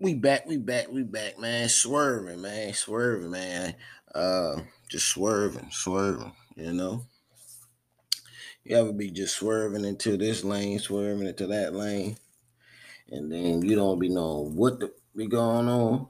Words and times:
we 0.00 0.14
back, 0.14 0.46
we 0.46 0.56
back, 0.56 0.90
we 0.90 1.02
back, 1.02 1.38
man. 1.38 1.68
Swerving, 1.68 2.40
man, 2.40 2.72
swerving, 2.72 3.30
man. 3.30 3.74
Uh, 4.14 4.60
just 4.88 5.06
swerving, 5.08 5.68
swerving. 5.70 6.32
You 6.56 6.72
know, 6.72 7.04
you 8.64 8.76
ever 8.76 8.92
be 8.92 9.10
just 9.10 9.36
swerving 9.36 9.84
into 9.84 10.16
this 10.16 10.42
lane, 10.42 10.78
swerving 10.78 11.26
into 11.26 11.46
that 11.48 11.74
lane, 11.74 12.16
and 13.10 13.30
then 13.30 13.62
you 13.62 13.76
don't 13.76 13.98
be 13.98 14.08
knowing 14.08 14.56
what 14.56 14.80
the, 14.80 14.90
be 15.14 15.26
going 15.26 15.68
on. 15.68 16.08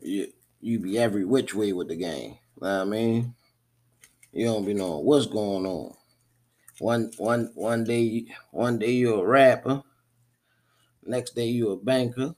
You 0.00 0.28
you 0.60 0.78
be 0.78 0.96
every 0.98 1.24
which 1.24 1.54
way 1.54 1.72
with 1.72 1.88
the 1.88 1.96
game. 1.96 2.38
Know 2.60 2.82
I 2.82 2.84
mean, 2.84 3.34
you 4.32 4.46
don't 4.46 4.64
be 4.64 4.74
knowing 4.74 5.04
what's 5.04 5.26
going 5.26 5.66
on. 5.66 5.92
One 6.78 7.10
one 7.16 7.50
one 7.54 7.82
day 7.82 8.26
one 8.52 8.78
day 8.78 8.92
you're 8.92 9.24
a 9.24 9.28
rapper. 9.28 9.82
Next 11.04 11.34
day 11.34 11.48
you're 11.48 11.74
a 11.74 11.76
banker. 11.76 12.34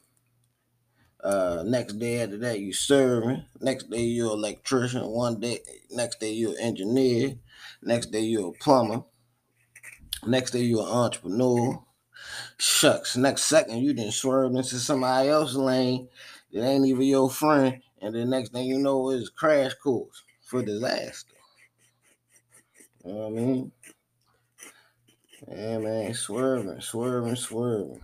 Uh, 1.22 1.64
next 1.66 1.98
day 1.98 2.22
after 2.22 2.38
that 2.38 2.60
you 2.60 2.72
serving. 2.72 3.44
Next 3.60 3.90
day 3.90 4.02
you're 4.02 4.32
electrician. 4.32 5.06
One 5.06 5.40
day, 5.40 5.58
next 5.90 6.20
day 6.20 6.32
you're 6.32 6.58
engineer. 6.60 7.34
Next 7.82 8.12
day 8.12 8.20
you're 8.20 8.50
a 8.50 8.52
plumber. 8.52 9.02
Next 10.26 10.52
day 10.52 10.60
you're 10.60 10.86
an 10.86 10.92
entrepreneur. 10.92 11.82
Shucks. 12.58 13.16
Next 13.16 13.44
second 13.44 13.78
you 13.78 13.92
didn't 13.94 14.12
swerve 14.12 14.54
into 14.54 14.78
somebody 14.78 15.28
else's 15.28 15.56
lane 15.56 16.08
that 16.52 16.64
ain't 16.64 16.86
even 16.86 17.02
your 17.02 17.30
friend, 17.30 17.82
and 18.00 18.14
the 18.14 18.24
next 18.24 18.52
thing 18.52 18.66
you 18.66 18.78
know 18.78 19.10
is 19.10 19.30
crash 19.30 19.74
course 19.74 20.22
for 20.42 20.62
disaster. 20.62 21.34
You 23.04 23.12
know 23.12 23.18
what 23.18 23.26
I 23.26 23.30
mean? 23.30 23.72
Yeah, 25.48 25.78
man, 25.78 26.14
swerving, 26.14 26.80
swerving, 26.80 27.36
swerving. 27.36 28.00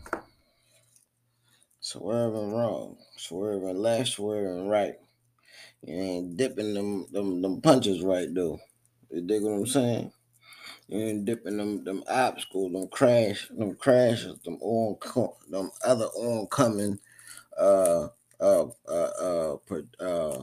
Swerving 1.85 2.55
wrong, 2.55 2.97
swerving 3.19 3.77
left, 3.77 4.09
swerving 4.09 4.69
right. 4.69 4.95
You 5.83 5.95
ain't 5.95 6.37
dipping 6.39 6.75
them 6.75 7.07
them, 7.13 7.43
them 7.43 7.61
punches 7.61 8.03
right 8.03 8.29
though. 8.35 8.61
You 9.11 9.23
dig 9.23 9.43
what 9.43 9.51
I'm 9.53 9.67
saying? 9.67 10.13
You 10.89 10.99
ain't 11.01 11.25
dipping 11.27 11.59
them 11.59 11.85
them 11.85 12.05
obstacles, 12.09 12.73
them 12.73 12.89
crash, 12.89 13.49
them 13.51 13.77
crashes, 13.77 14.39
them 14.45 14.59
on 14.63 14.97
them 15.51 15.71
other 15.85 16.07
oncoming 16.07 16.99
uh 17.59 18.09
uh 18.41 18.67
uh 18.89 18.93
uh, 19.23 19.57
uh 20.01 20.43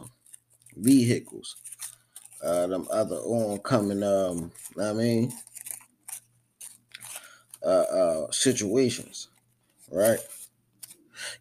vehicles. 0.78 1.58
Uh 2.44 2.68
them 2.68 2.88
other 2.92 3.18
oncoming 3.18 4.04
um 4.04 4.52
I 4.82 4.94
mean 4.94 5.34
uh 7.66 7.68
uh 7.68 8.32
situations, 8.32 9.30
right? 9.92 10.20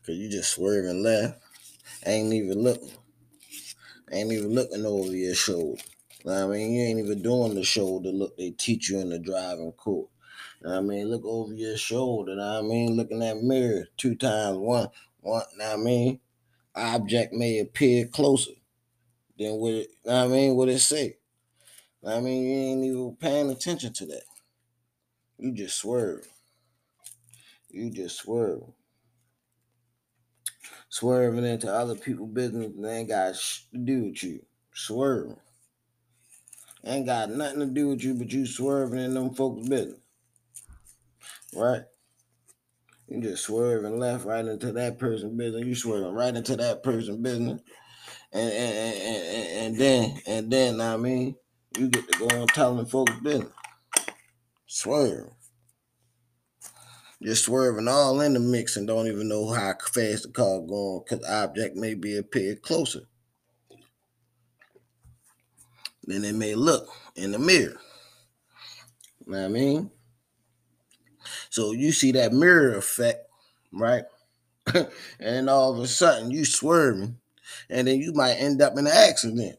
Cause 0.06 0.16
you 0.16 0.30
just 0.30 0.52
swerving 0.52 1.02
left, 1.02 1.40
ain't 2.06 2.32
even 2.32 2.62
looking, 2.62 2.90
ain't 4.10 4.32
even 4.32 4.54
looking 4.54 4.84
over 4.86 5.12
your 5.14 5.34
shoulder. 5.34 5.82
I 6.28 6.46
mean, 6.46 6.72
you 6.72 6.82
ain't 6.82 6.98
even 7.00 7.22
doing 7.22 7.54
the 7.54 7.64
shoulder 7.64 8.10
look 8.10 8.36
they 8.36 8.50
teach 8.50 8.90
you 8.90 9.00
in 9.00 9.10
the 9.10 9.18
driving 9.18 9.72
court. 9.72 10.08
I 10.66 10.80
mean, 10.80 11.08
look 11.08 11.24
over 11.24 11.54
your 11.54 11.78
shoulder. 11.78 12.38
I 12.38 12.60
mean, 12.60 12.96
look 12.96 13.10
in 13.10 13.20
that 13.20 13.42
mirror 13.42 13.86
two 13.96 14.14
times. 14.14 14.58
One, 14.58 14.88
one. 15.20 15.44
I 15.62 15.76
mean, 15.76 16.20
object 16.74 17.32
may 17.32 17.58
appear 17.58 18.06
closer 18.06 18.52
than 19.38 19.54
what 19.54 19.72
it. 19.72 19.90
I 20.08 20.26
mean, 20.26 20.56
what 20.56 20.68
it 20.68 20.80
say. 20.80 21.16
I 22.06 22.20
mean, 22.20 22.42
you 22.42 22.58
ain't 22.58 22.84
even 22.84 23.16
paying 23.18 23.50
attention 23.50 23.92
to 23.94 24.06
that. 24.06 24.22
You 25.38 25.52
just 25.52 25.76
swerve. 25.76 26.26
You 27.70 27.90
just 27.90 28.16
swerve 28.16 28.62
swerving 30.90 31.44
into 31.44 31.72
other 31.72 31.94
people's 31.94 32.32
business 32.32 32.66
and 32.66 32.84
ain't 32.84 33.08
got 33.08 33.34
to 33.34 33.78
do 33.78 34.04
with 34.04 34.22
you. 34.22 34.44
Swerving. 34.74 35.36
Ain't 36.84 37.06
got 37.06 37.30
nothing 37.30 37.60
to 37.60 37.66
do 37.66 37.88
with 37.88 38.04
you 38.04 38.14
but 38.14 38.32
you 38.32 38.46
swerving 38.46 38.98
in 38.98 39.14
them 39.14 39.34
folks' 39.34 39.68
business. 39.68 40.00
Right? 41.54 41.82
You 43.08 43.20
just 43.20 43.44
swerving 43.44 43.98
left 43.98 44.24
right 44.24 44.44
into 44.44 44.72
that 44.72 44.98
person's 44.98 45.36
business. 45.36 45.64
You 45.64 45.74
swerving 45.74 46.12
right 46.12 46.34
into 46.34 46.56
that 46.56 46.82
person's 46.82 47.18
business. 47.18 47.60
And 48.32 48.52
and, 48.52 48.74
and, 48.76 48.96
and, 48.96 49.48
and 49.48 49.76
then 49.76 50.22
and 50.26 50.52
then 50.52 50.80
I 50.80 50.96
mean 50.96 51.34
you 51.76 51.88
get 51.88 52.10
to 52.10 52.18
go 52.18 52.40
on 52.40 52.46
telling 52.48 52.86
folks 52.86 53.12
business. 53.20 53.50
Swerve 54.66 55.30
just 57.22 57.44
swerving 57.44 57.88
all 57.88 58.20
in 58.20 58.32
the 58.32 58.40
mix 58.40 58.76
and 58.76 58.86
don't 58.86 59.06
even 59.06 59.28
know 59.28 59.50
how 59.52 59.74
fast 59.92 60.22
the 60.22 60.30
car 60.32 60.60
going 60.60 61.02
because 61.06 61.24
object 61.28 61.76
may 61.76 61.94
be 61.94 62.16
a 62.16 62.22
pig 62.22 62.62
closer 62.62 63.00
than 66.04 66.24
it 66.24 66.34
may 66.34 66.54
look 66.54 66.88
in 67.16 67.32
the 67.32 67.38
mirror. 67.38 67.76
You 69.26 69.32
know 69.32 69.38
what 69.38 69.44
I 69.44 69.48
mean? 69.48 69.90
So 71.50 71.72
you 71.72 71.92
see 71.92 72.12
that 72.12 72.32
mirror 72.32 72.76
effect, 72.76 73.26
right? 73.72 74.04
and 75.20 75.50
all 75.50 75.72
of 75.72 75.80
a 75.80 75.86
sudden 75.86 76.30
you 76.30 76.44
swerving, 76.44 77.18
and 77.68 77.86
then 77.86 78.00
you 78.00 78.12
might 78.12 78.34
end 78.34 78.62
up 78.62 78.72
in 78.78 78.86
an 78.86 78.92
accident. 78.92 79.58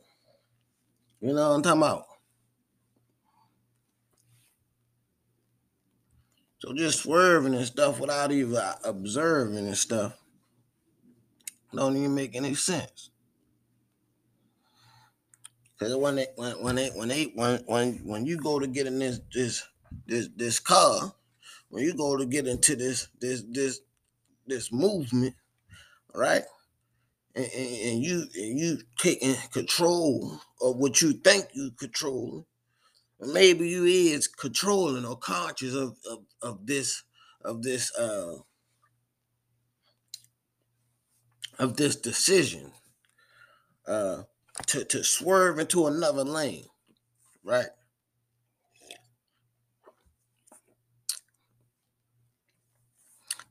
You 1.22 1.34
know 1.34 1.50
what 1.50 1.56
I'm 1.56 1.62
talking 1.62 1.82
about? 1.82 2.06
So 6.62 6.74
just 6.74 7.00
swerving 7.00 7.56
and 7.56 7.66
stuff 7.66 8.00
without 8.00 8.32
even 8.32 8.62
observing 8.84 9.66
and 9.66 9.78
stuff 9.78 10.14
don't 11.74 11.98
even 11.98 12.14
make 12.14 12.36
any 12.36 12.54
sense. 12.54 13.10
Cause 15.80 15.96
when 15.96 16.18
they 16.18 16.28
when 16.36 16.62
when 16.62 16.76
they 16.76 16.90
when 16.90 17.08
they 17.08 17.24
when 17.34 17.64
when 17.66 17.94
when 18.04 18.26
you 18.28 18.38
go 18.38 18.60
to 18.60 18.68
get 18.68 18.86
in 18.86 19.00
this 19.00 19.20
this 19.34 19.64
this 20.06 20.30
this 20.36 20.60
car, 20.60 21.14
when 21.70 21.84
you 21.84 21.96
go 21.96 22.16
to 22.16 22.26
get 22.28 22.46
into 22.46 22.76
this 22.76 23.08
this 23.20 23.42
this 23.50 23.80
this 24.46 24.72
movement, 24.72 25.34
right? 26.14 26.44
And, 27.34 27.46
and, 27.46 27.76
and 27.88 28.04
you 28.04 28.26
and 28.36 28.60
you 28.60 28.78
taking 29.00 29.34
control 29.52 30.40
of 30.62 30.78
what 30.78 31.02
you 31.02 31.14
think 31.14 31.48
you 31.56 31.72
control, 31.72 32.46
maybe 33.22 33.70
you 33.70 33.86
is 33.86 34.28
controlling 34.28 35.06
or 35.06 35.18
conscious 35.18 35.76
of, 35.76 35.98
of, 36.10 36.20
of 36.42 36.66
this 36.66 37.04
of 37.44 37.62
this 37.64 37.96
uh 37.98 38.36
of 41.60 41.78
this 41.78 41.96
decision 41.96 42.72
uh 43.88 44.24
to, 44.68 44.84
to 44.86 45.04
swerve 45.04 45.60
into 45.60 45.88
another 45.88 46.24
lane, 46.24 46.66
right? 47.44 47.70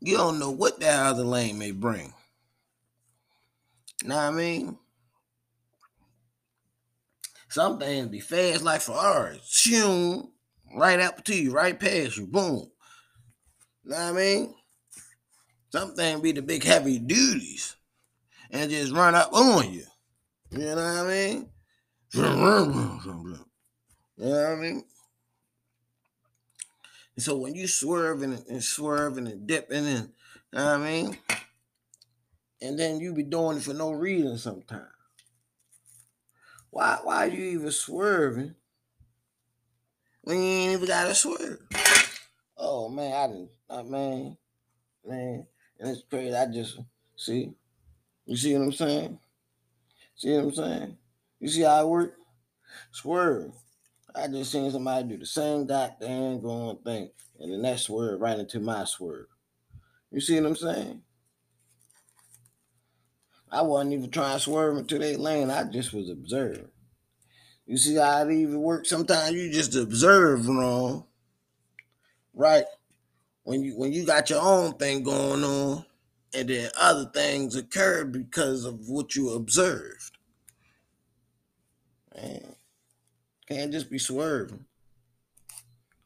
You 0.01 0.17
don't 0.17 0.39
know 0.39 0.51
what 0.51 0.81
that 0.81 1.07
other 1.07 1.25
lane 1.25 1.59
may 1.59 1.73
bring. 1.73 2.15
Know 4.03 4.17
what 4.17 4.25
I 4.25 4.31
mean? 4.31 4.79
Some 7.51 7.81
things 7.81 8.07
be 8.07 8.21
fast 8.21 8.63
like 8.63 8.81
Ferrari. 8.81 9.41
Shoom, 9.45 10.29
right 10.77 11.01
up 11.01 11.25
to 11.25 11.35
you, 11.35 11.51
right 11.51 11.79
past 11.79 12.17
you. 12.17 12.29
Boom. 12.29 12.71
You 13.83 13.91
know 13.91 13.97
what 13.97 13.99
I 13.99 14.13
mean? 14.13 14.55
Some 15.71 15.95
things 15.95 16.21
be 16.21 16.31
the 16.31 16.43
big 16.43 16.63
heavy 16.63 17.01
duties 17.01 17.75
and 18.53 18.71
just 18.71 18.93
run 18.93 19.17
up 19.17 19.33
on 19.33 19.73
you. 19.73 19.85
You 20.53 20.59
know 20.59 20.77
what 20.77 20.85
I 20.85 21.07
mean? 21.09 21.49
You 24.17 24.27
know 24.27 24.33
what 24.33 24.53
I 24.53 24.55
mean? 24.57 24.85
And 27.17 27.25
so 27.25 27.39
when 27.39 27.55
you 27.55 27.67
swerving 27.67 28.45
and 28.51 28.63
swerving 28.63 29.27
and 29.27 29.47
dipping 29.47 29.87
and 29.87 30.11
you 30.53 30.59
know 30.59 30.65
what 30.67 30.75
I 30.75 30.77
mean? 30.77 31.19
And 32.61 32.79
then 32.79 33.01
you 33.01 33.15
be 33.15 33.23
doing 33.23 33.57
it 33.57 33.63
for 33.63 33.73
no 33.73 33.93
reason 33.93 34.37
sometimes. 34.37 34.91
Why 36.71 36.99
why 37.03 37.25
you 37.27 37.43
even 37.43 37.71
swerving 37.73 38.55
when 40.23 40.37
you 40.39 40.43
ain't 40.43 40.73
even 40.75 40.87
gotta 40.87 41.15
swerve? 41.15 41.59
Oh 42.57 42.89
man, 42.89 43.13
I 43.13 43.27
didn't 43.27 43.51
uh, 43.69 43.83
man, 43.83 44.37
man, 45.05 45.47
and 45.79 45.91
it's 45.91 46.03
crazy. 46.09 46.35
I 46.35 46.47
just 46.47 46.79
see, 47.17 47.53
you 48.27 48.37
see 48.37 48.55
what 48.55 48.63
I'm 48.63 48.73
saying? 48.73 49.19
See 50.15 50.33
what 50.35 50.45
I'm 50.45 50.53
saying? 50.55 50.97
You 51.41 51.49
see 51.49 51.63
how 51.63 51.81
I 51.81 51.85
work? 51.85 52.15
Swerve. 52.93 53.53
I 54.15 54.29
just 54.29 54.53
seen 54.53 54.71
somebody 54.71 55.09
do 55.09 55.19
the 55.19 55.27
same 55.27 55.67
goddamn 55.67 56.41
going 56.41 56.77
thing, 56.79 57.11
and 57.41 57.53
then 57.53 57.63
that 57.63 57.81
swerve 57.81 58.21
right 58.21 58.39
into 58.39 58.61
my 58.61 58.85
swerve. 58.85 59.27
You 60.11 60.21
see 60.21 60.41
what 60.41 60.49
I'm 60.49 60.57
saying? 60.57 61.03
I 63.53 63.63
wasn't 63.63 63.95
even 63.95 64.11
trying 64.11 64.37
to 64.37 64.41
swerve 64.41 64.79
into 64.79 64.99
their 64.99 65.19
lane. 65.19 65.51
I 65.51 65.65
just 65.65 65.93
was 65.93 66.09
observing. 66.09 66.69
You 67.67 67.77
see 67.77 67.97
how 67.97 68.27
it 68.27 68.33
even 68.33 68.61
works? 68.61 68.89
Sometimes 68.89 69.33
you 69.33 69.51
just 69.53 69.77
observe 69.77 70.49
wrong. 70.49 71.05
Right? 72.35 72.65
When 73.45 73.63
you 73.63 73.79
when 73.79 73.93
you 73.93 74.05
got 74.05 74.31
your 74.31 74.43
own 74.43 74.75
thing 74.75 75.03
going 75.03 75.45
on, 75.45 75.85
and, 76.33 76.49
and 76.49 76.49
then 76.49 76.71
other 76.79 77.11
things 77.13 77.57
occur 77.57 78.05
because 78.05 78.65
of 78.65 78.89
what 78.89 79.17
you 79.17 79.31
observed. 79.31 80.17
Man, 82.15 82.55
can't 83.49 83.73
just 83.73 83.91
be 83.91 83.99
swerving. 83.99 84.65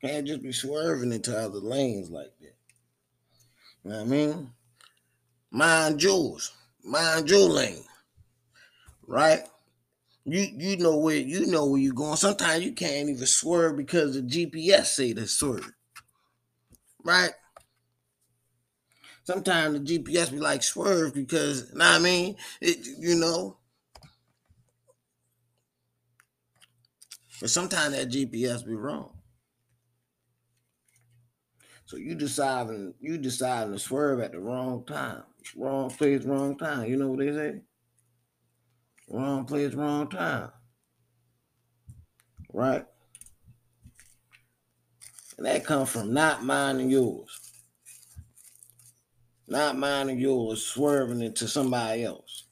Can't 0.03 0.27
just 0.27 0.43
be 0.43 0.53
swerving 0.53 1.13
into 1.13 1.37
other 1.37 1.59
lanes 1.59 2.11
like 2.11 2.33
that. 2.41 2.57
You 3.85 3.91
know 3.91 3.97
what 3.97 4.07
I 4.07 4.09
mean? 4.09 4.51
Mind 5.51 6.03
yours. 6.03 6.53
Mind 6.85 7.31
your 7.31 7.49
lane. 7.49 7.85
Right? 9.07 9.43
You 10.25 10.47
you 10.57 10.77
know 10.77 10.97
where 10.99 11.17
you 11.17 11.47
know 11.47 11.67
where 11.67 11.81
you're 11.81 11.95
going. 11.95 12.17
Sometimes 12.17 12.65
you 12.65 12.73
can't 12.73 13.09
even 13.09 13.27
swerve 13.27 13.77
because 13.77 14.15
the 14.15 14.23
GPS 14.23 14.87
say 14.87 15.13
to 15.13 15.27
swerve. 15.27 15.73
Right? 17.05 17.33
Sometimes 19.25 19.81
the 19.81 19.99
GPS 19.99 20.31
be 20.31 20.39
like 20.39 20.63
swerve 20.63 21.15
because, 21.15 21.71
you 21.73 21.79
know 21.79 21.85
I 21.87 21.99
mean? 21.99 22.37
It, 22.61 22.87
you 22.99 23.17
know. 23.17 23.57
But 27.41 27.51
sometimes 27.51 27.95
that 27.95 28.11
GPS 28.11 28.63
be 28.65 28.75
wrong. 28.75 29.11
So 31.87 31.97
you 31.97 32.15
deciding 32.15 32.95
you 33.01 33.19
deciding 33.19 33.73
to 33.73 33.79
swerve 33.79 34.21
at 34.21 34.33
the 34.33 34.41
wrong 34.41 34.85
time. 34.85 35.23
Wrong 35.57 35.91
place, 35.91 36.25
wrong 36.25 36.57
time. 36.57 36.89
You 36.89 36.97
know 36.97 37.09
what 37.09 37.21
they 37.21 37.33
say? 37.33 37.61
Wrong 39.09 39.45
place, 39.45 39.75
wrong 39.75 40.09
time. 40.09 40.51
Right? 42.53 42.85
And 45.37 45.47
that 45.47 45.65
comes 45.65 45.91
from 45.91 46.15
not 46.15 46.45
minding 46.45 46.91
yours. 46.91 47.41
Not 49.47 49.77
minding 49.77 50.19
yours, 50.19 50.65
swerving 50.65 51.21
into 51.21 51.47
somebody 51.49 52.05
else. 52.05 52.45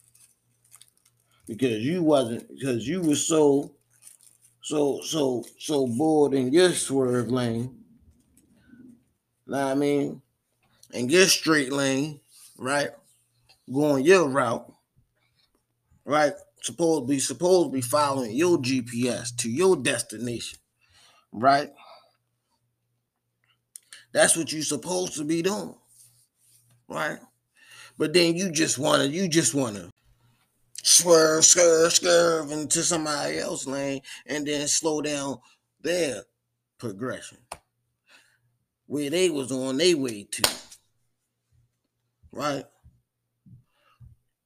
Because 1.47 1.83
you 1.83 2.03
wasn't, 2.03 2.47
because 2.49 2.87
you 2.87 3.01
were 3.01 3.15
so, 3.15 3.75
so, 4.61 5.01
so, 5.01 5.43
so 5.57 5.87
bored 5.87 6.33
in 6.33 6.53
your 6.53 6.71
swerve 6.71 7.29
lane. 7.29 7.83
Know 9.47 9.57
what 9.57 9.71
I 9.71 9.75
mean? 9.75 10.21
And 10.93 11.11
your 11.11 11.25
straight 11.25 11.71
lane, 11.71 12.19
right? 12.57 12.89
Going 13.71 14.05
your 14.05 14.27
route, 14.27 14.71
right? 16.05 16.33
Supposed 16.61 17.07
be 17.07 17.19
supposed 17.19 17.69
to 17.69 17.73
be 17.73 17.81
following 17.81 18.31
your 18.35 18.57
GPS 18.57 19.35
to 19.37 19.49
your 19.49 19.75
destination, 19.75 20.59
right? 21.31 21.71
That's 24.13 24.37
what 24.37 24.51
you're 24.51 24.61
supposed 24.61 25.15
to 25.17 25.23
be 25.23 25.41
doing 25.41 25.75
right? 26.93 27.19
But 27.97 28.13
then 28.13 28.35
you 28.35 28.51
just 28.51 28.77
wanna, 28.77 29.05
you 29.05 29.27
just 29.27 29.53
wanna 29.53 29.89
swerve, 30.81 31.45
swerve, 31.45 31.93
swerve 31.93 32.51
into 32.51 32.83
somebody 32.83 33.39
else's 33.39 33.67
lane 33.67 34.01
and 34.25 34.47
then 34.47 34.67
slow 34.67 35.01
down 35.01 35.37
their 35.81 36.23
progression. 36.77 37.37
Where 38.85 39.09
they 39.09 39.29
was 39.29 39.51
on 39.51 39.77
their 39.77 39.97
way 39.97 40.27
to. 40.29 40.51
Right? 42.33 42.65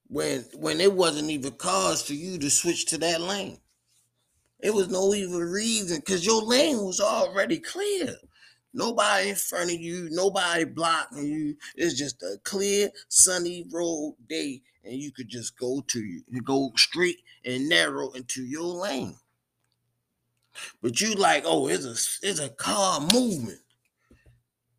When 0.07 0.41
when 0.55 0.81
it 0.81 0.93
wasn't 0.93 1.31
even 1.31 1.53
cause 1.53 2.01
for 2.01 2.13
you 2.13 2.37
to 2.37 2.49
switch 2.49 2.85
to 2.87 2.97
that 2.99 3.21
lane. 3.21 3.59
It 4.59 4.73
was 4.73 4.89
no 4.89 5.13
even 5.13 5.39
reason 5.39 5.97
because 5.99 6.25
your 6.25 6.41
lane 6.41 6.83
was 6.83 6.99
already 6.99 7.59
clear. 7.59 8.15
Nobody 8.73 9.29
in 9.29 9.35
front 9.35 9.71
of 9.71 9.79
you, 9.79 10.09
nobody 10.11 10.65
blocking 10.65 11.25
you. 11.25 11.55
It's 11.75 11.97
just 11.97 12.21
a 12.23 12.37
clear, 12.43 12.89
sunny 13.07 13.65
road 13.71 14.15
day, 14.27 14.61
and 14.83 14.95
you 14.95 15.11
could 15.11 15.29
just 15.29 15.57
go 15.57 15.81
to 15.87 15.99
you, 15.99 16.23
go 16.43 16.71
straight 16.75 17.19
and 17.45 17.69
narrow 17.69 18.11
into 18.11 18.43
your 18.43 18.65
lane. 18.65 19.15
But 20.81 20.99
you 20.99 21.13
like, 21.13 21.43
oh, 21.45 21.67
it's 21.67 21.85
a 21.85 22.27
it's 22.27 22.39
a 22.39 22.49
car 22.49 22.99
movement. 22.99 23.59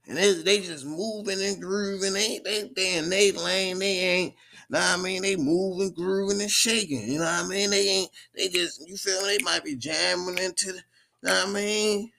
And 0.08 0.16
they, 0.16 0.32
they 0.42 0.60
just 0.60 0.86
moving 0.86 1.40
and 1.42 1.60
grooving. 1.60 2.14
They 2.14 2.40
they 2.44 2.70
they 2.74 2.96
in 2.96 3.10
they 3.10 3.32
lane. 3.32 3.78
They 3.78 3.98
ain't. 3.98 4.34
Know 4.70 4.78
what 4.80 4.98
I 4.98 5.02
mean? 5.02 5.22
They 5.22 5.36
moving, 5.36 5.92
grooving, 5.92 6.40
and 6.40 6.50
shaking. 6.50 7.10
You 7.10 7.18
know 7.18 7.24
what 7.24 7.44
I 7.44 7.48
mean? 7.48 7.70
They 7.70 7.88
ain't. 7.88 8.10
They 8.34 8.48
just. 8.48 8.86
You 8.88 8.96
feel 8.96 9.22
me? 9.22 9.36
They 9.36 9.44
might 9.44 9.64
be 9.64 9.76
jamming 9.76 10.38
into 10.38 10.72
the. 10.72 10.80
Know 11.22 11.34
what 11.34 11.48
I 11.48 11.52
mean? 11.52 12.10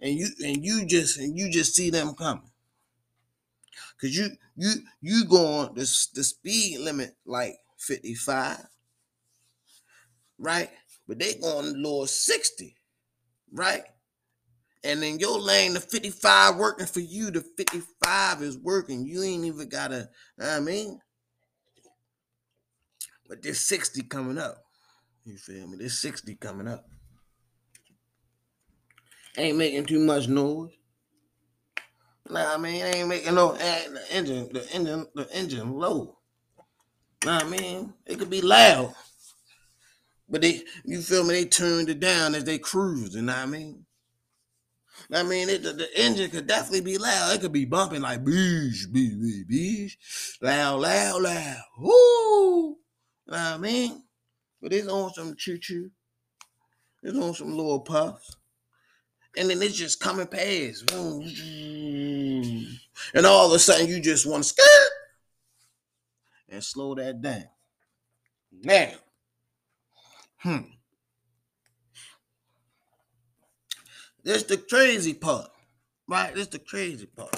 and 0.00 0.14
you 0.14 0.28
and 0.44 0.64
you 0.64 0.86
just 0.86 1.18
and 1.18 1.36
you 1.36 1.50
just 1.50 1.74
see 1.74 1.90
them 1.90 2.14
coming. 2.14 2.50
Cause 4.00 4.10
you 4.10 4.30
you 4.56 4.72
you 5.00 5.24
going 5.24 5.74
the, 5.74 6.08
the 6.14 6.24
speed 6.24 6.80
limit 6.80 7.16
like 7.26 7.56
55, 7.78 8.58
right? 10.38 10.70
But 11.06 11.18
they 11.18 11.34
going 11.34 11.82
lower 11.82 12.06
60, 12.06 12.76
right? 13.52 13.82
And 14.84 15.02
then 15.02 15.18
your 15.18 15.38
lane, 15.40 15.74
the 15.74 15.80
55 15.80 16.56
working 16.56 16.86
for 16.86 17.00
you, 17.00 17.30
the 17.30 17.40
55 17.56 18.42
is 18.42 18.58
working. 18.58 19.06
You 19.06 19.22
ain't 19.22 19.44
even 19.44 19.68
gotta, 19.68 20.08
I 20.40 20.60
mean. 20.60 21.00
But 23.28 23.42
there's 23.42 23.60
60 23.60 24.02
coming 24.02 24.38
up. 24.38 24.64
You 25.24 25.36
feel 25.36 25.66
me? 25.66 25.76
There's 25.78 25.98
60 25.98 26.36
coming 26.36 26.68
up 26.68 26.86
ain't 29.38 29.56
making 29.56 29.86
too 29.86 30.00
much 30.00 30.28
noise. 30.28 30.70
Nah, 32.28 32.54
I 32.54 32.58
mean, 32.58 32.84
ain't 32.84 33.08
making 33.08 33.34
no 33.34 33.52
eh, 33.52 33.88
the 33.88 34.14
engine, 34.14 34.50
the 34.52 34.68
engine, 34.72 35.06
the 35.14 35.28
engine 35.32 35.72
low. 35.72 36.18
Nah, 37.24 37.38
I 37.38 37.44
mean, 37.44 37.94
it 38.06 38.18
could 38.18 38.28
be 38.28 38.42
loud, 38.42 38.94
but 40.28 40.42
they, 40.42 40.62
you 40.84 41.00
feel 41.00 41.24
me? 41.24 41.34
They 41.34 41.44
turned 41.46 41.88
it 41.88 42.00
down 42.00 42.34
as 42.34 42.44
they 42.44 42.58
cruised. 42.58 43.14
You 43.14 43.22
know 43.22 43.32
what 43.32 43.42
I 43.42 43.46
mean? 43.46 43.86
I 45.12 45.22
mean, 45.22 45.48
it, 45.48 45.62
the, 45.62 45.72
the, 45.72 46.00
engine 46.00 46.30
could 46.30 46.46
definitely 46.46 46.82
be 46.82 46.98
loud. 46.98 47.34
It 47.34 47.40
could 47.40 47.52
be 47.52 47.64
bumping 47.64 48.02
like 48.02 48.24
beesh, 48.24 48.86
beesh, 48.92 49.44
beesh, 49.50 49.96
loud, 50.42 50.80
loud, 50.80 51.22
loud. 51.22 51.62
Woo! 51.78 52.68
You 52.68 52.76
know 53.28 53.36
what 53.36 53.40
I 53.40 53.56
mean? 53.58 54.02
But 54.60 54.72
it's 54.72 54.88
on 54.88 55.12
some 55.14 55.34
choo 55.36 55.58
choo. 55.58 55.90
It's 57.02 57.16
on 57.16 57.34
some 57.34 57.56
little 57.56 57.80
puffs 57.80 58.36
and 59.38 59.50
then 59.50 59.62
it's 59.62 59.76
just 59.76 60.00
coming 60.00 60.26
past. 60.26 60.90
And 60.92 62.66
all 63.24 63.46
of 63.46 63.52
a 63.52 63.58
sudden 63.58 63.86
you 63.86 64.00
just 64.00 64.26
want 64.26 64.42
to 64.42 64.48
skirt 64.48 64.90
and 66.48 66.62
slow 66.62 66.94
that 66.96 67.22
down. 67.22 67.44
Now, 68.62 68.92
hmm. 70.38 70.58
This 74.28 74.42
the 74.42 74.58
crazy 74.58 75.14
part, 75.14 75.48
right? 76.06 76.34
This 76.34 76.48
the 76.48 76.58
crazy 76.58 77.06
part. 77.06 77.34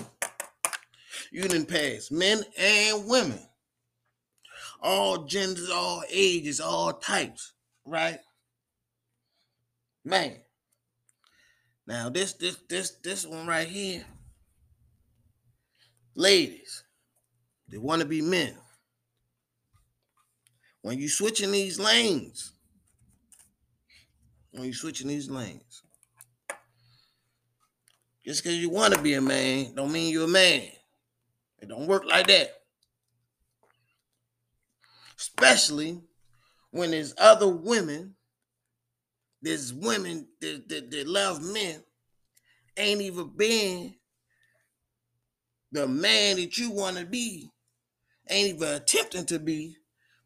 You 1.30 1.42
didn't 1.42 1.66
pass 1.66 2.10
men 2.10 2.42
and 2.58 3.06
women, 3.06 3.38
all 4.82 5.18
genders, 5.18 5.70
all 5.70 6.02
ages, 6.10 6.58
all 6.58 6.92
types, 6.94 7.52
right? 7.86 8.18
Man, 10.04 10.38
now 11.86 12.08
this 12.08 12.32
this 12.32 12.56
this 12.68 12.90
this 13.04 13.24
one 13.24 13.46
right 13.46 13.68
here, 13.68 14.04
ladies, 16.16 16.82
they 17.68 17.78
want 17.78 18.02
to 18.02 18.08
be 18.08 18.20
men. 18.20 18.56
When 20.82 20.98
you 20.98 21.08
switching 21.08 21.52
these 21.52 21.78
lanes, 21.78 22.50
when 24.50 24.64
you 24.64 24.74
switching 24.74 25.06
these 25.06 25.30
lanes, 25.30 25.79
just 28.30 28.44
because 28.44 28.58
you 28.58 28.70
want 28.70 28.94
to 28.94 29.02
be 29.02 29.14
a 29.14 29.20
man, 29.20 29.74
don't 29.74 29.90
mean 29.90 30.12
you're 30.12 30.26
a 30.26 30.28
man. 30.28 30.62
It 31.58 31.68
don't 31.68 31.88
work 31.88 32.04
like 32.04 32.28
that. 32.28 32.48
Especially 35.18 36.00
when 36.70 36.92
there's 36.92 37.12
other 37.18 37.48
women 37.48 38.14
there's 39.42 39.74
women 39.74 40.28
that, 40.40 40.68
that, 40.68 40.92
that 40.92 41.08
love 41.08 41.42
men 41.42 41.82
ain't 42.76 43.00
even 43.00 43.32
been 43.36 43.94
the 45.72 45.88
man 45.88 46.36
that 46.36 46.56
you 46.56 46.70
want 46.70 46.98
to 46.98 47.04
be, 47.04 47.50
ain't 48.28 48.54
even 48.54 48.68
attempting 48.68 49.26
to 49.26 49.40
be, 49.40 49.74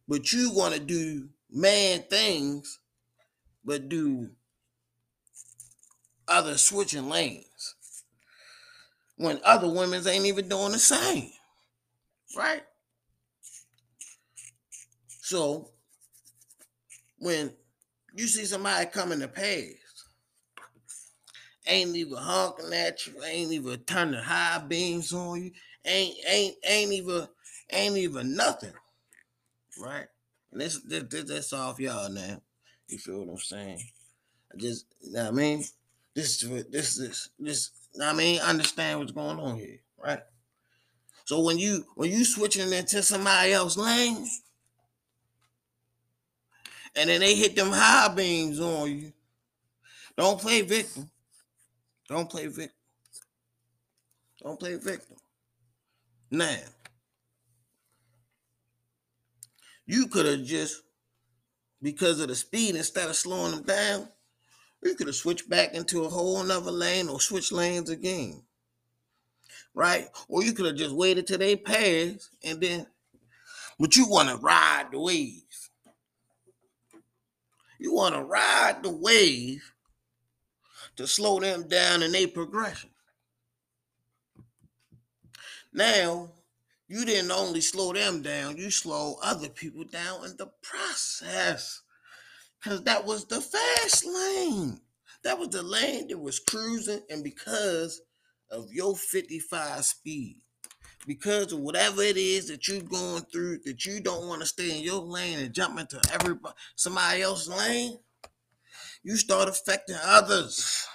but 0.06 0.30
you 0.30 0.52
want 0.52 0.74
to 0.74 0.80
do 0.80 1.30
man 1.50 2.02
things, 2.10 2.80
but 3.64 3.88
do 3.88 4.28
other 6.28 6.58
switching 6.58 7.08
lanes. 7.08 7.73
When 9.16 9.40
other 9.44 9.68
women's 9.68 10.06
ain't 10.06 10.26
even 10.26 10.48
doing 10.48 10.72
the 10.72 10.78
same. 10.78 11.30
Right? 12.36 12.62
So 15.20 15.70
when 17.18 17.52
you 18.14 18.26
see 18.26 18.44
somebody 18.44 18.86
coming 18.86 19.20
to 19.20 19.28
pass, 19.28 19.62
ain't 21.66 21.96
even 21.96 22.18
honking 22.18 22.72
at 22.72 23.06
you, 23.06 23.22
ain't 23.24 23.52
even 23.52 23.78
turning 23.80 24.20
high 24.20 24.62
beams 24.66 25.12
on 25.12 25.42
you, 25.42 25.50
ain't 25.84 26.16
ain't 26.28 26.56
ain't 26.66 26.92
even 26.92 27.26
ain't 27.72 27.96
even 27.96 28.36
nothing, 28.36 28.72
right? 29.80 30.06
And 30.52 30.60
this, 30.60 30.80
this, 30.82 31.04
this 31.04 31.24
that's 31.24 31.52
off 31.52 31.80
y'all 31.80 32.10
now. 32.10 32.40
You 32.88 32.98
feel 32.98 33.24
what 33.24 33.32
I'm 33.32 33.38
saying? 33.38 33.80
I 34.52 34.58
just, 34.58 34.86
you 35.00 35.12
know 35.12 35.24
what 35.24 35.28
I 35.28 35.36
mean? 35.36 35.64
This 36.14 36.42
is 36.42 36.64
this 36.70 36.96
this 36.96 37.28
this. 37.38 37.70
I 38.02 38.12
mean, 38.12 38.40
understand 38.40 38.98
what's 38.98 39.12
going 39.12 39.38
on 39.38 39.56
here, 39.56 39.80
right? 40.02 40.20
So 41.24 41.40
when 41.40 41.58
you 41.58 41.84
when 41.94 42.10
you 42.10 42.24
switching 42.24 42.72
into 42.72 43.02
somebody 43.02 43.52
else's 43.52 43.78
lane, 43.78 44.26
and 46.96 47.08
then 47.08 47.20
they 47.20 47.34
hit 47.34 47.56
them 47.56 47.70
high 47.70 48.12
beams 48.14 48.60
on 48.60 48.90
you, 48.90 49.12
don't 50.16 50.40
play 50.40 50.62
victim. 50.62 51.10
Don't 52.08 52.28
play 52.28 52.46
victim. 52.46 52.74
Don't 54.42 54.60
play 54.60 54.76
victim. 54.76 55.16
Now, 56.30 56.56
you 59.86 60.06
could 60.08 60.26
have 60.26 60.44
just, 60.44 60.82
because 61.80 62.20
of 62.20 62.28
the 62.28 62.34
speed, 62.34 62.76
instead 62.76 63.08
of 63.08 63.16
slowing 63.16 63.52
them 63.52 63.62
down, 63.62 64.08
you 64.84 64.94
could 64.94 65.06
have 65.06 65.16
switched 65.16 65.48
back 65.48 65.74
into 65.74 66.04
a 66.04 66.08
whole 66.08 66.42
nother 66.42 66.70
lane 66.70 67.08
or 67.08 67.20
switch 67.20 67.50
lanes 67.50 67.90
again. 67.90 68.42
Right? 69.74 70.08
Or 70.28 70.44
you 70.44 70.52
could 70.52 70.66
have 70.66 70.76
just 70.76 70.94
waited 70.94 71.26
till 71.26 71.38
they 71.38 71.56
pass 71.56 72.30
and 72.44 72.60
then, 72.60 72.86
but 73.78 73.96
you 73.96 74.08
want 74.08 74.28
to 74.28 74.36
ride 74.36 74.88
the 74.92 75.00
wave. 75.00 75.42
You 77.78 77.94
want 77.94 78.14
to 78.14 78.22
ride 78.22 78.82
the 78.82 78.90
wave 78.90 79.72
to 80.96 81.06
slow 81.06 81.40
them 81.40 81.66
down 81.68 82.02
in 82.02 82.12
their 82.12 82.28
progression. 82.28 82.90
Now, 85.72 86.30
you 86.86 87.04
didn't 87.04 87.32
only 87.32 87.60
slow 87.60 87.92
them 87.92 88.22
down, 88.22 88.56
you 88.56 88.70
slow 88.70 89.16
other 89.22 89.48
people 89.48 89.84
down 89.84 90.24
in 90.24 90.36
the 90.36 90.46
process. 90.62 91.82
Because 92.64 92.82
that 92.84 93.04
was 93.04 93.26
the 93.26 93.42
fast 93.42 94.06
lane. 94.06 94.80
That 95.22 95.38
was 95.38 95.50
the 95.50 95.62
lane 95.62 96.08
that 96.08 96.18
was 96.18 96.38
cruising, 96.38 97.02
and 97.10 97.22
because 97.22 98.00
of 98.50 98.72
your 98.72 98.96
55 98.96 99.84
speed, 99.84 100.40
because 101.06 101.52
of 101.52 101.60
whatever 101.60 102.02
it 102.02 102.16
is 102.16 102.48
that 102.48 102.66
you're 102.66 102.80
going 102.80 103.22
through, 103.24 103.58
that 103.64 103.84
you 103.84 104.00
don't 104.00 104.28
want 104.28 104.40
to 104.40 104.46
stay 104.46 104.78
in 104.78 104.82
your 104.82 105.00
lane 105.00 105.40
and 105.40 105.54
jump 105.54 105.78
into 105.78 106.00
everybody 106.12 106.54
somebody 106.74 107.20
else's 107.20 107.48
lane, 107.48 107.98
you 109.02 109.16
start 109.16 109.48
affecting 109.48 109.96
others. 110.02 110.86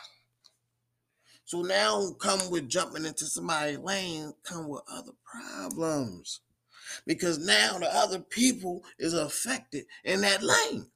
So 1.45 1.61
now 1.61 2.11
come 2.19 2.49
with 2.49 2.69
jumping 2.69 3.05
into 3.05 3.25
somebody's 3.25 3.79
lane, 3.79 4.33
come 4.43 4.67
with 4.69 4.81
other 4.91 5.11
problems. 5.23 6.41
Because 7.05 7.37
now 7.37 7.77
the 7.77 7.95
other 7.95 8.19
people 8.19 8.83
is 8.97 9.13
affected 9.13 9.85
in 10.03 10.21
that 10.21 10.41
lane. 10.41 10.87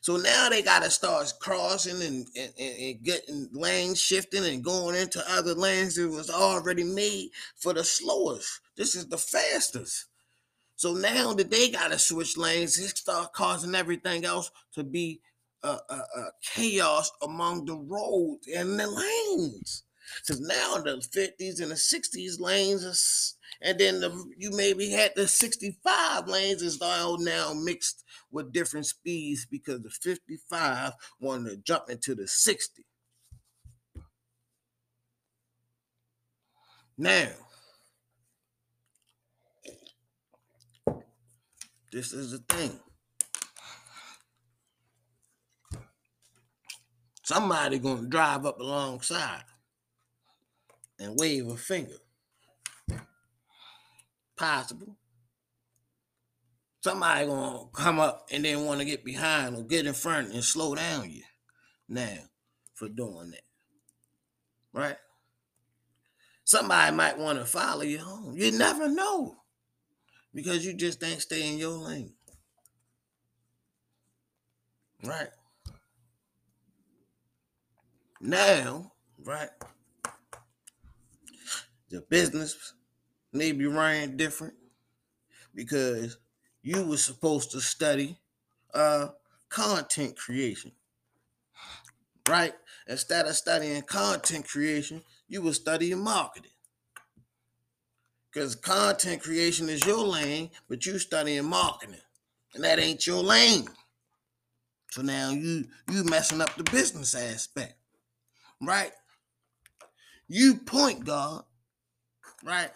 So 0.00 0.16
now 0.16 0.48
they 0.48 0.62
got 0.62 0.82
to 0.82 0.90
start 0.90 1.32
crossing 1.40 2.02
and, 2.02 2.26
and, 2.36 2.52
and, 2.58 3.02
getting 3.02 3.48
lanes 3.52 4.00
shifting 4.00 4.44
and 4.44 4.62
going 4.62 4.96
into 4.96 5.24
other 5.28 5.54
lanes 5.54 5.96
that 5.96 6.08
was 6.08 6.30
already 6.30 6.84
made 6.84 7.30
for 7.56 7.72
the 7.72 7.84
slowest. 7.84 8.60
This 8.76 8.94
is 8.94 9.08
the 9.08 9.18
fastest. 9.18 10.06
So 10.76 10.92
now 10.94 11.32
that 11.34 11.50
they 11.50 11.70
got 11.70 11.92
to 11.92 11.98
switch 11.98 12.36
lanes, 12.36 12.78
it 12.78 12.96
start 12.96 13.32
causing 13.32 13.74
everything 13.74 14.24
else 14.24 14.50
to 14.74 14.84
be 14.84 15.20
uh, 15.62 15.78
chaos 16.42 17.10
among 17.22 17.64
the 17.64 17.76
roads 17.76 18.46
and 18.48 18.78
the 18.78 18.86
lanes. 18.86 19.84
Because 20.20 20.40
now 20.40 20.76
the 20.76 20.96
50s 20.96 21.62
and 21.62 21.70
the 21.70 21.76
60s 21.76 22.40
lanes, 22.40 22.84
are, 22.84 23.43
and 23.60 23.78
then 23.78 24.00
the, 24.00 24.10
you 24.36 24.50
maybe 24.50 24.90
had 24.90 25.12
the 25.14 25.26
65 25.28 26.28
lanes 26.28 26.62
is 26.62 26.80
all 26.80 27.18
now 27.18 27.52
mixed 27.54 28.04
with 28.30 28.52
different 28.52 28.86
speeds 28.86 29.46
because 29.46 29.82
the 29.82 29.90
55 29.90 30.92
wanted 31.20 31.50
to 31.50 31.56
jump 31.58 31.88
into 31.88 32.14
the 32.14 32.26
60. 32.26 32.84
Now, 36.96 37.30
this 41.92 42.12
is 42.12 42.32
the 42.32 42.38
thing. 42.48 42.78
Somebody 47.24 47.78
gonna 47.78 48.06
drive 48.06 48.44
up 48.44 48.60
alongside 48.60 49.44
and 50.98 51.18
wave 51.18 51.48
a 51.48 51.56
finger. 51.56 51.96
Possible. 54.36 54.96
Somebody 56.80 57.26
gonna 57.26 57.66
come 57.72 57.98
up 57.98 58.28
and 58.30 58.44
then 58.44 58.64
want 58.64 58.80
to 58.80 58.84
get 58.84 59.04
behind 59.04 59.56
or 59.56 59.62
get 59.62 59.86
in 59.86 59.94
front 59.94 60.32
and 60.32 60.44
slow 60.44 60.74
down 60.74 61.10
you 61.10 61.22
now 61.88 62.18
for 62.74 62.88
doing 62.88 63.30
that. 63.30 63.42
Right? 64.72 64.96
Somebody 66.44 66.94
might 66.94 67.18
want 67.18 67.38
to 67.38 67.46
follow 67.46 67.82
you 67.82 67.98
home. 67.98 68.34
You 68.36 68.52
never 68.52 68.88
know. 68.88 69.36
Because 70.34 70.66
you 70.66 70.74
just 70.74 71.02
ain't 71.02 71.22
stay 71.22 71.48
in 71.48 71.58
your 71.58 71.78
lane. 71.78 72.12
Right? 75.02 75.28
Now, 78.26 78.92
right, 79.22 79.50
the 81.90 82.00
business 82.08 82.72
may 83.34 83.52
be 83.52 83.66
running 83.66 84.16
different 84.16 84.54
because 85.54 86.18
you 86.62 86.84
were 86.84 86.96
supposed 86.96 87.50
to 87.52 87.60
study 87.60 88.18
uh 88.72 89.08
content 89.48 90.16
creation. 90.16 90.72
Right? 92.28 92.54
Instead 92.88 93.26
of 93.26 93.36
studying 93.36 93.82
content 93.82 94.48
creation, 94.48 95.02
you 95.28 95.42
were 95.42 95.52
studying 95.52 96.02
marketing. 96.02 96.50
Because 98.32 98.56
content 98.56 99.22
creation 99.22 99.68
is 99.68 99.84
your 99.86 100.04
lane, 100.04 100.50
but 100.68 100.86
you 100.86 100.98
studying 100.98 101.44
marketing. 101.44 102.00
And 102.54 102.64
that 102.64 102.78
ain't 102.78 103.06
your 103.06 103.22
lane. 103.22 103.66
So 104.90 105.02
now 105.02 105.30
you 105.30 105.66
you 105.90 106.04
messing 106.04 106.40
up 106.40 106.54
the 106.56 106.64
business 106.64 107.14
aspect 107.14 107.74
right? 108.60 108.92
You 110.28 110.56
point 110.56 111.04
guard, 111.04 111.44
right? 112.44 112.70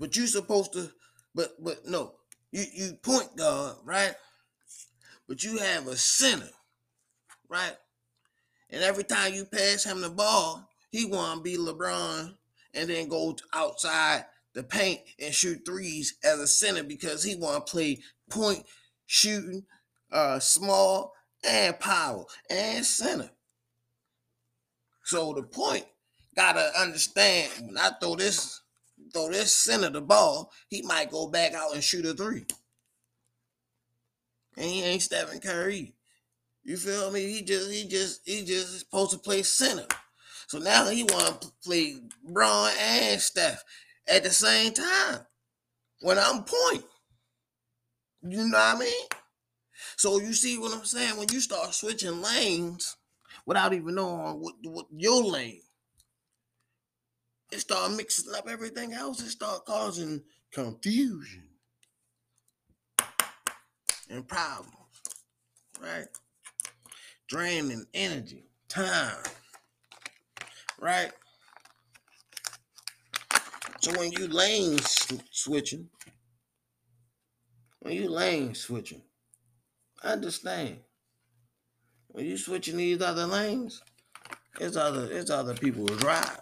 But 0.00 0.16
you 0.16 0.26
supposed 0.26 0.72
to, 0.72 0.90
but 1.34 1.62
but 1.62 1.86
no, 1.86 2.14
you 2.50 2.64
you 2.72 2.94
point 2.94 3.36
guard, 3.36 3.76
right? 3.84 4.14
But 5.28 5.44
you 5.44 5.58
have 5.58 5.86
a 5.86 5.96
center, 5.96 6.48
right? 7.50 7.76
And 8.70 8.82
every 8.82 9.04
time 9.04 9.34
you 9.34 9.44
pass 9.44 9.84
him 9.84 10.00
the 10.00 10.08
ball, 10.08 10.66
he 10.90 11.04
want 11.04 11.38
to 11.38 11.42
be 11.42 11.58
LeBron 11.58 12.34
and 12.72 12.88
then 12.88 13.08
go 13.08 13.36
outside 13.52 14.24
the 14.54 14.62
paint 14.62 15.00
and 15.20 15.34
shoot 15.34 15.60
threes 15.66 16.16
as 16.24 16.38
a 16.38 16.46
center 16.46 16.82
because 16.82 17.22
he 17.22 17.36
want 17.36 17.66
to 17.66 17.70
play 17.70 17.98
point, 18.30 18.64
shooting, 19.06 19.64
uh, 20.10 20.38
small 20.38 21.12
and 21.46 21.78
power 21.78 22.24
and 22.48 22.86
center. 22.86 23.30
So 25.04 25.34
the 25.34 25.42
point 25.42 25.84
gotta 26.34 26.72
understand 26.80 27.50
when 27.66 27.76
I 27.76 27.90
throw 28.00 28.16
this 28.16 28.62
throw 29.12 29.30
this 29.30 29.54
center 29.54 29.90
the 29.90 30.00
ball, 30.00 30.52
he 30.68 30.82
might 30.82 31.10
go 31.10 31.28
back 31.28 31.54
out 31.54 31.74
and 31.74 31.82
shoot 31.82 32.06
a 32.06 32.14
three. 32.14 32.46
And 34.56 34.66
he 34.66 34.82
ain't 34.82 35.02
Stephen 35.02 35.40
Curry. 35.40 35.94
You 36.64 36.76
feel 36.76 37.10
me? 37.10 37.32
He 37.32 37.42
just 37.42 37.70
he 37.70 37.88
just 37.88 38.20
he 38.24 38.44
just 38.44 38.78
supposed 38.80 39.12
to 39.12 39.18
play 39.18 39.42
center. 39.42 39.86
So 40.46 40.58
now 40.58 40.88
he 40.88 41.04
want 41.04 41.42
to 41.42 41.52
play 41.64 41.96
Bron 42.24 42.70
and 42.78 43.20
Steph 43.20 43.62
at 44.08 44.24
the 44.24 44.30
same 44.30 44.72
time 44.72 45.20
when 46.00 46.18
I'm 46.18 46.44
point. 46.44 46.84
You 48.22 48.48
know 48.48 48.58
what 48.58 48.76
I 48.76 48.78
mean? 48.78 49.06
So 49.96 50.20
you 50.20 50.32
see 50.32 50.58
what 50.58 50.74
I'm 50.74 50.84
saying? 50.84 51.16
When 51.16 51.28
you 51.30 51.40
start 51.40 51.72
switching 51.72 52.20
lanes, 52.20 52.96
without 53.46 53.72
even 53.72 53.94
knowing 53.94 54.40
what, 54.40 54.54
what 54.62 54.86
your 54.94 55.24
lane. 55.24 55.62
It 57.52 57.60
start 57.60 57.92
mixing 57.92 58.32
up 58.34 58.48
everything 58.48 58.92
else. 58.92 59.20
It 59.20 59.30
start 59.30 59.64
causing 59.64 60.22
confusion 60.52 61.44
and 64.08 64.26
problems, 64.26 64.74
right? 65.80 66.06
Draining 67.28 67.86
energy, 67.94 68.44
time, 68.68 69.22
right? 70.80 71.12
So 73.80 73.98
when 73.98 74.12
you 74.12 74.28
lane 74.28 74.78
switching, 75.30 75.88
when 77.80 77.94
you 77.94 78.10
lane 78.10 78.54
switching, 78.54 79.02
understand 80.02 80.78
when 82.08 82.26
you 82.26 82.36
switching 82.36 82.76
these 82.76 83.00
other 83.00 83.26
lanes, 83.26 83.82
it's 84.58 84.76
other 84.76 85.08
it's 85.10 85.30
other 85.30 85.54
people 85.54 85.86
drive. 85.86 86.39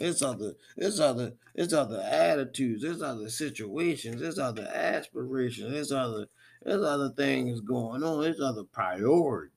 It's 0.00 0.22
other, 0.22 0.54
it's 0.76 0.98
other, 0.98 1.34
it's 1.54 1.72
other 1.72 2.00
attitudes, 2.00 2.82
it's 2.82 3.00
other 3.00 3.28
situations, 3.28 4.22
it's 4.22 4.38
other 4.38 4.66
aspirations, 4.66 5.72
it's 5.72 5.92
other, 5.92 6.26
there's 6.64 6.82
other 6.82 7.10
things 7.10 7.60
going 7.60 8.02
on, 8.02 8.24
It's 8.24 8.40
other 8.40 8.64
priorities. 8.64 9.50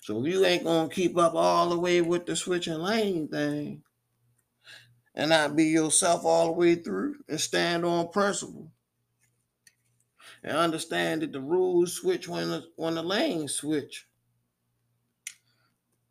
So 0.00 0.24
you 0.24 0.44
ain't 0.44 0.64
gonna 0.64 0.88
keep 0.88 1.16
up 1.16 1.34
all 1.34 1.70
the 1.70 1.78
way 1.78 2.02
with 2.02 2.26
the 2.26 2.34
switching 2.34 2.74
lane 2.78 3.28
thing, 3.28 3.82
and 5.14 5.30
not 5.30 5.56
be 5.56 5.64
yourself 5.64 6.24
all 6.24 6.46
the 6.46 6.52
way 6.52 6.74
through 6.74 7.16
and 7.28 7.40
stand 7.40 7.84
on 7.84 8.10
principle 8.10 8.72
and 10.42 10.56
understand 10.56 11.22
that 11.22 11.32
the 11.32 11.40
rules 11.40 11.94
switch 11.94 12.28
when 12.28 12.50
the 12.50 12.64
when 12.76 12.96
the 12.96 13.02
lanes 13.02 13.54
switch. 13.54 14.06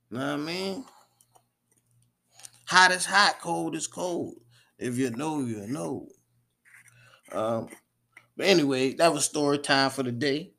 Know 0.09 0.19
what 0.19 0.27
I 0.27 0.37
mean? 0.37 0.85
Hot 2.65 2.91
is 2.91 3.05
hot, 3.05 3.39
cold 3.41 3.75
is 3.75 3.87
cold. 3.87 4.35
If 4.77 4.97
you 4.97 5.09
know, 5.11 5.41
you 5.41 5.67
know. 5.67 6.07
Um, 7.31 7.67
but 8.37 8.45
anyway, 8.47 8.93
that 8.93 9.13
was 9.13 9.25
story 9.25 9.57
time 9.57 9.89
for 9.89 10.03
the 10.03 10.11
day. 10.11 10.53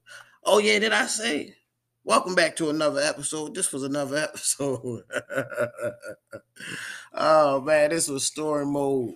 Oh 0.45 0.59
yeah, 0.59 0.79
did 0.79 0.93
I 0.93 1.07
say? 1.07 1.55
Welcome 2.05 2.35
back 2.35 2.57
to 2.57 2.69
another 2.69 3.01
episode. 3.01 3.55
This 3.55 3.73
was 3.73 3.85
another 3.85 4.17
episode. 4.29 5.03
oh 7.15 7.61
man, 7.63 7.91
this 7.91 8.09
was 8.09 8.27
story 8.27 8.67
mode. 8.67 9.15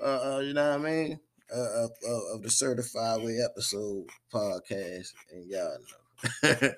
Uh, 0.00 0.42
you 0.44 0.52
know 0.52 0.76
what 0.76 0.86
I 0.86 0.90
mean? 0.90 1.20
Uh, 1.50 1.84
of, 1.84 1.90
of 2.34 2.42
the 2.42 2.50
certified 2.50 3.22
way 3.22 3.38
episode 3.42 4.04
podcast, 4.32 5.08
and 5.32 5.48
y'all 5.48 5.78
know, 6.42 6.70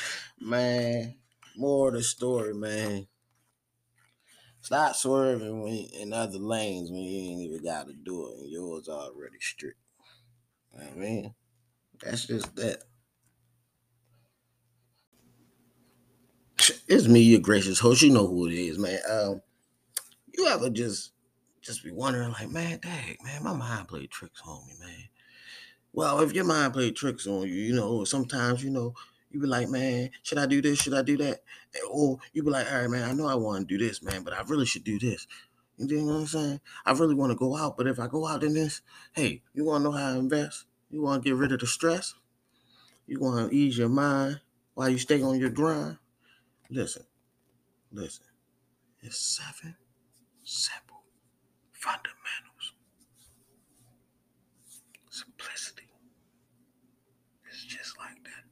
man, 0.40 1.14
more 1.56 1.88
of 1.88 1.94
the 1.94 2.02
story, 2.02 2.52
man. 2.52 3.06
Stop 4.62 4.94
swerving 4.94 5.62
when 5.62 5.88
in 5.92 6.12
other 6.12 6.38
lanes 6.38 6.90
when 6.90 7.00
you 7.00 7.30
ain't 7.30 7.40
even 7.40 7.64
got 7.64 7.86
to 7.86 7.94
do 7.94 8.28
it, 8.28 8.38
and 8.38 8.50
yours 8.50 8.88
already 8.88 9.38
strict. 9.40 9.78
I 10.78 10.94
mean, 10.94 11.34
that's 12.00 12.26
just 12.26 12.54
that. 12.56 12.84
It's 16.86 17.08
me, 17.08 17.20
your 17.20 17.40
gracious 17.40 17.78
host. 17.78 18.02
You 18.02 18.12
know 18.12 18.26
who 18.26 18.46
it 18.48 18.52
is, 18.52 18.78
man. 18.78 18.98
Um, 19.10 19.42
you 20.36 20.46
ever 20.46 20.70
just 20.70 21.12
just 21.62 21.84
be 21.84 21.90
wondering, 21.90 22.32
like, 22.32 22.50
man, 22.50 22.78
dang, 22.80 23.16
man, 23.22 23.42
my 23.42 23.52
mind 23.52 23.88
played 23.88 24.10
tricks 24.10 24.42
on 24.46 24.66
me, 24.66 24.74
man. 24.80 25.04
Well, 25.92 26.20
if 26.20 26.32
your 26.32 26.44
mind 26.44 26.72
played 26.72 26.96
tricks 26.96 27.26
on 27.26 27.42
you, 27.48 27.54
you 27.54 27.74
know, 27.74 28.04
sometimes, 28.04 28.62
you 28.62 28.70
know, 28.70 28.94
you 29.30 29.40
be 29.40 29.46
like, 29.46 29.68
man, 29.68 30.10
should 30.22 30.38
I 30.38 30.46
do 30.46 30.60
this? 30.60 30.80
Should 30.80 30.94
I 30.94 31.02
do 31.02 31.16
that? 31.18 31.42
Or 31.90 32.18
you 32.32 32.42
be 32.42 32.50
like, 32.50 32.70
all 32.70 32.80
right, 32.80 32.90
man, 32.90 33.08
I 33.08 33.12
know 33.12 33.26
I 33.26 33.34
want 33.34 33.68
to 33.68 33.78
do 33.78 33.84
this, 33.84 34.02
man, 34.02 34.22
but 34.22 34.32
I 34.32 34.42
really 34.42 34.66
should 34.66 34.84
do 34.84 34.98
this. 34.98 35.26
You 35.78 35.96
know 36.02 36.12
what 36.12 36.20
I'm 36.20 36.26
saying? 36.26 36.60
I 36.84 36.92
really 36.92 37.14
want 37.14 37.32
to 37.32 37.36
go 37.36 37.56
out, 37.56 37.76
but 37.76 37.86
if 37.86 37.98
I 37.98 38.06
go 38.06 38.26
out 38.26 38.42
in 38.42 38.52
this, 38.54 38.82
hey, 39.12 39.42
you 39.54 39.64
want 39.64 39.82
to 39.82 39.90
know 39.90 39.96
how 39.96 40.12
to 40.12 40.18
invest? 40.18 40.66
You 40.90 41.02
want 41.02 41.22
to 41.22 41.28
get 41.28 41.36
rid 41.36 41.52
of 41.52 41.60
the 41.60 41.66
stress? 41.66 42.14
You 43.06 43.18
want 43.20 43.50
to 43.50 43.56
ease 43.56 43.78
your 43.78 43.88
mind 43.88 44.40
while 44.74 44.88
you 44.88 44.98
stay 44.98 45.22
on 45.22 45.38
your 45.38 45.50
grind? 45.50 45.98
Listen, 46.68 47.04
listen. 47.92 48.26
It's 49.02 49.18
seven 49.18 49.76
simple 50.44 51.02
fundamentals. 51.72 52.74
Simplicity. 55.10 55.88
It's 57.48 57.64
just 57.64 57.96
like 57.98 58.22
that. 58.24 58.44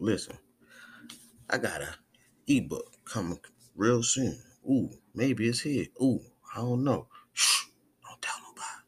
Listen, 0.00 0.38
I 1.50 1.58
got 1.58 1.82
a 1.82 1.94
ebook 2.48 2.96
coming 3.04 3.38
real 3.76 4.02
soon. 4.02 4.40
Ooh, 4.66 4.88
maybe 5.14 5.46
it's 5.46 5.60
here. 5.60 5.86
Ooh, 6.02 6.20
I 6.54 6.60
don't 6.60 6.84
know. 6.84 7.06
Shh, 7.34 7.66
don't 8.02 8.22
tell 8.22 8.36
nobody. 8.48 8.84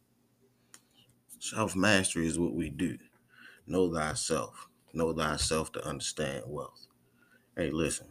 Self 1.39 1.77
mastery 1.77 2.27
is 2.27 2.39
what 2.39 2.55
we 2.55 2.71
do. 2.71 2.97
Know 3.67 3.93
thyself. 3.93 4.69
Know 4.95 5.13
thyself 5.13 5.71
to 5.73 5.87
understand 5.87 6.45
wealth. 6.47 6.87
Hey, 7.57 7.71
listen. 7.71 8.07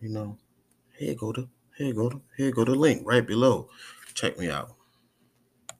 You 0.00 0.08
know, 0.08 0.38
here 0.98 1.14
go 1.14 1.32
to 1.32 1.48
here 1.78 1.94
go 1.94 2.08
to 2.08 2.20
here 2.36 2.50
go 2.50 2.64
the 2.64 2.74
link 2.74 3.02
right 3.06 3.26
below. 3.26 3.68
Check 4.14 4.38
me 4.38 4.50
out. 4.50 4.75